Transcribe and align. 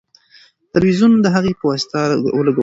تلویزیون 0.73 1.13
د 1.21 1.25
هغې 1.35 1.53
په 1.59 1.63
واسطه 1.69 1.99
ولګول 2.37 2.55
شو. 2.57 2.59